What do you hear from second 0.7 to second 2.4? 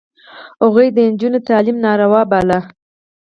د نجونو تعلیم ناروا